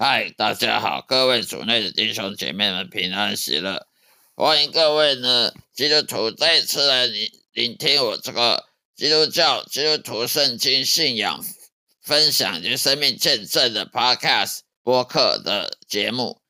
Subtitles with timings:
[0.00, 3.88] 嗨，大家好，各位主内的弟兄姐妹们平安喜乐，
[4.36, 11.44] 欢迎各位呢基督徒再次来聆聆听我这个基督教基督徒圣经信仰
[12.00, 16.40] 分享及生命见证的 Podcast 播客的节目，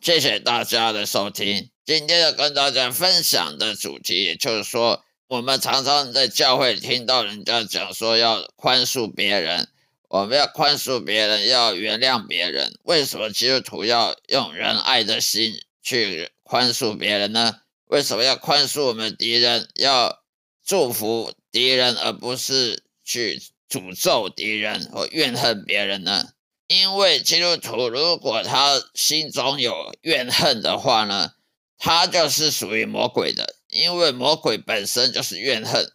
[0.00, 1.68] 谢谢大家的收听。
[1.84, 5.04] 今天要跟大家分享的主题，也就是说。
[5.28, 9.68] 我们常常在教会听到人家讲说要宽恕别人，
[10.10, 12.76] 我们要宽恕别人，要原谅别人。
[12.82, 17.60] 为什么基督徒要用仁爱的心去宽恕别人呢？
[17.86, 20.20] 为什么要宽恕我们敌人，要
[20.66, 26.30] 祝福敌人，而不是去诅咒敌人或怨恨别人呢？
[26.66, 31.34] 因为基督徒如果他心中有怨恨的话呢，
[31.78, 33.54] 他就是属于魔鬼的。
[33.68, 35.92] 因为魔鬼本身就是怨恨，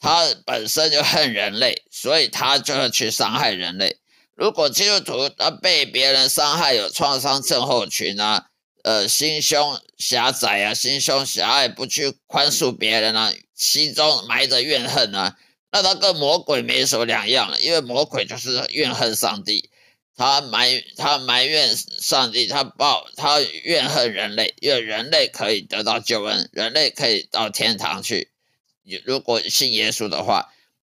[0.00, 3.96] 他本身就恨人类，所以他就要去伤害人类。
[4.34, 8.46] 如果基督徒他被别人伤害，有创伤症候群啊，
[8.84, 15.36] 呃，心胸狭窄啊，心胸狭隘，不去宽恕别人啊，心中埋着怨恨啊，
[15.72, 17.60] 那他跟魔鬼没什么两样了。
[17.60, 19.70] 因为魔鬼就是怨恨上帝。
[20.16, 28.32] 他埋他埋怨上帝，他报他怨恨人类，因为人类可以得到救恩，人类可以到天堂去。
[29.04, 30.52] 如果信耶稣的话，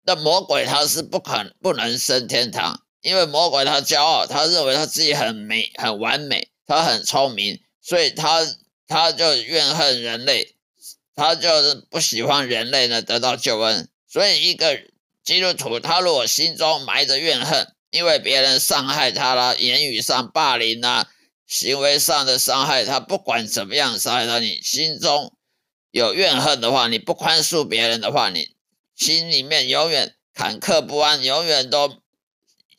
[0.06, 8.46] 那魔鬼他是不可不能升天堂，因为魔鬼他骄傲，他认为他自己很美很完美，他很聪明，所以他
[8.88, 10.56] 他就怨恨人类，
[11.16, 13.90] 他就是不喜欢人类呢得到救恩。
[14.08, 14.82] 所以一个
[15.24, 21.08] 基督徒，他如果心中埋着怨恨，因为别人伤害他了，言语上霸凌啊，
[21.46, 25.34] 行为上的伤害他，不管怎么样伤害到你心中
[25.92, 28.56] 有怨恨的话，你不宽恕别人的话，你
[28.96, 32.02] 心里面永远坎坷不安，永远都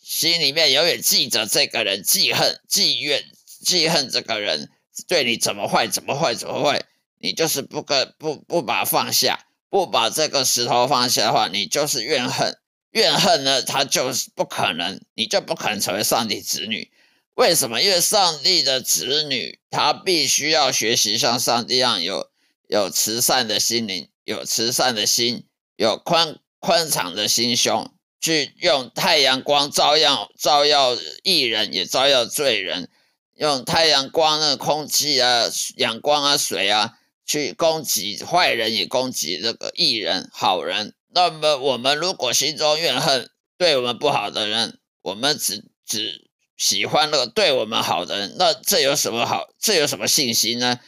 [0.01, 3.25] 心里面永远记着这个人，记恨、记怨、
[3.65, 4.71] 记恨这个人
[5.09, 6.85] 对你怎么坏，怎么坏，怎么坏，
[7.19, 12.57] 你就是不跟不不把放下，不把这个石头放下的话，你就是怨恨。
[12.93, 16.91] 怨恨呢，他就是不可能，你就不可能成为上帝子女。
[17.35, 17.81] 为什么？
[17.81, 22.30] 因为上帝的子女，他必须要学习像上帝一样有
[22.71, 25.45] 有慈善的心灵，有慈善的心，
[25.75, 32.89] 有宽宽敞的心胸，去用太阳光照耀照耀艺人，也照耀罪人，
[33.37, 35.47] 用太阳光的空气啊、
[35.79, 40.95] 阳光啊、水啊，去攻击坏人，也攻击这个艺人、好人。
[41.13, 43.29] 那么，我们如果心中怨恨
[43.59, 49.49] 对我们不好的人，我们只只喜欢那个对我们好的人，那这有什么好？
[49.59, 50.79] 这有什么信心呢？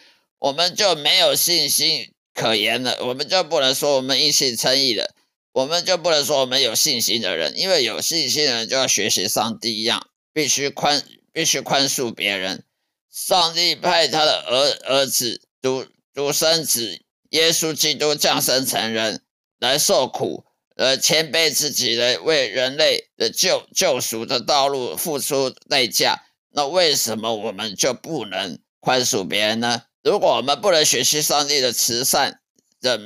[0.42, 2.98] 我们就没有信心可言了。
[3.06, 5.14] 我们就不能说我们一起称义了，
[5.52, 12.64] 我们就不能说我们有信心的人，因为有信心的人就要学习上帝一样，必须宽，必须宽恕别人。
[13.08, 19.22] 上帝派他的儿儿子独独生子耶稣基督降生成人。
[19.60, 26.24] 来受苦，呃，谦卑自己来为人类的救救赎的道路付出代价。
[26.50, 29.82] 那为什么我们就不能宽恕别人呢？
[30.02, 32.40] 如果我们不能学习上帝的慈善
[32.80, 33.00] 的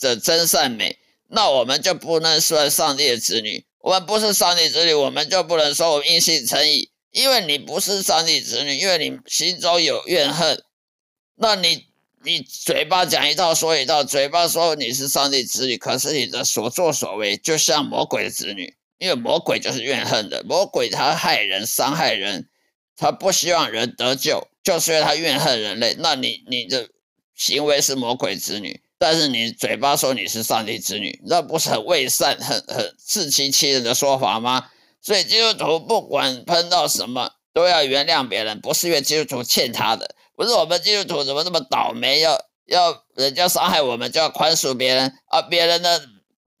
[0.00, 3.64] 的真善美，那我们就不能算上帝的子女。
[3.78, 10.62] 我们不是上帝子女，我们就不能说我们因信称义，因为你不是上帝子女，因为你心中有怨恨，
[11.36, 11.86] 那你。
[12.24, 22.48] 你嘴巴讲一套说一套，嘴巴说你是上帝子女，可是你的所作所为就像魔鬼的子女，因为魔鬼就是怨恨的，魔鬼他害人、伤害人，
[22.96, 25.94] 他不希望人得救，就是因为他怨恨人类。
[26.00, 26.88] 那你你的
[27.36, 34.68] 行为是魔鬼子女，但是你嘴巴说你是上帝子女，那不是很伪善、很很自欺欺人的说法吗？
[35.00, 40.16] 所以基督徒不管碰到什么都要原谅别人，不是因为基督徒欠他的。
[40.34, 42.18] 不是我们基督徒怎么那么倒霉？
[42.18, 42.36] 要
[42.66, 45.42] 要人家伤害我们就要宽恕别人啊？
[45.42, 46.00] 别人呢，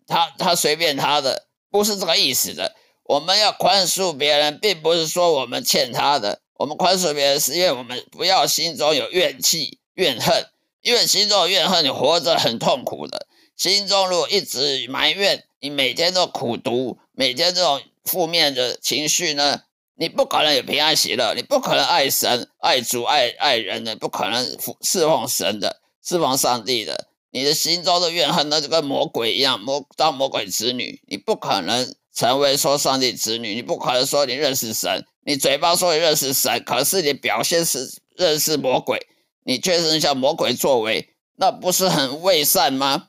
[0.06, 2.76] 他他随便他的，不是这个意思的。
[3.02, 6.42] 我们要宽恕别人，并不是说我们欠他的。
[6.58, 10.46] 我们宽恕别人，是因为我们不要心中有怨气、怨恨。
[10.82, 13.26] 因为心中有怨恨，你活着很痛苦的。
[13.56, 19.62] 心中如果一直埋怨，你每天都苦读，每天这种负面的情绪呢？
[19.96, 24.44] 你不可能有平安喜乐，你不可能爱神、爱主、爱爱人的，不可能
[24.82, 27.08] 侍奉神的、侍奉上帝的。
[27.30, 39.08] 你的心中的怨恨，那就跟魔鬼一样，魔当魔鬼子女，你不可能成为说上帝子女，你不可能说你认识神，你嘴巴说你认识神，可是你表现是认识魔鬼，
[39.44, 43.08] 你确实像魔鬼作为，那不是很伪善吗？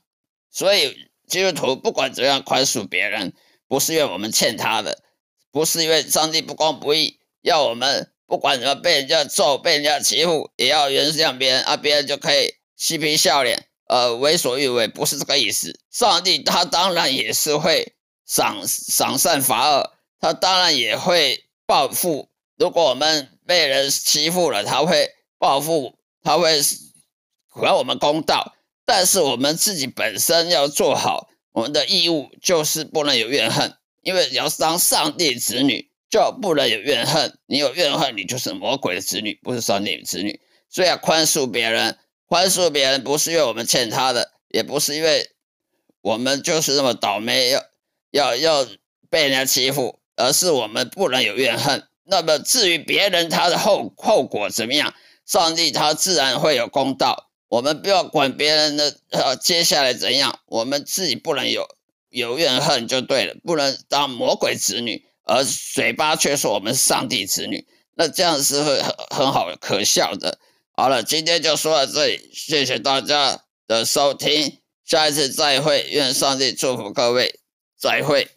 [0.52, 0.96] 所以
[1.28, 3.34] 基督徒不管怎样宽恕别人，
[3.68, 5.04] 不是因为我们欠他的。
[5.52, 15.80] 不是因为上帝不公不义，要我们不管怎么被人家揍、被人家欺负，也要原谅别人啊，别人就可以嬉皮笑脸，呃，为所欲为，不是这个意思。
[15.92, 17.94] 上帝他当然也是会
[18.26, 22.30] 赏赏善罚恶，他当然也会报复。
[22.56, 26.60] 如果我们被人欺负了，他会报复，他会
[27.50, 28.56] 还我们公道。
[28.86, 37.38] 但是我们自己本身要做好我们的义务，就是不能有怨恨，因为要当上帝子女，就不能有怨恨。
[37.48, 40.40] 你有怨恨，你就是魔鬼的子女，不是上帝的子女。
[40.70, 41.98] 所以要宽恕别人，
[42.28, 45.32] 宽恕别人不是因为我们欠他的，也不是因为
[46.02, 47.64] 我们就是那么倒霉，要
[48.12, 48.68] 要要
[49.10, 51.88] 被人家欺负，而是我们不能有怨恨。
[52.04, 54.94] 那么至于别人他的后后果怎么样，
[55.26, 57.30] 上帝他自然会有公道。
[57.50, 61.66] 我们不要管别人的呃接下来怎样，我们自己不能有
[62.10, 67.66] 有怨恨就对了，不能当魔鬼子女，而嘴巴却说我们是上帝子女，
[67.96, 70.40] 那这样是会很很好可笑的。
[70.74, 77.40] 好了，今天就说到这里，谢谢大家的收听，下一次再会，愿上帝祝福各位，
[77.80, 78.37] 再会。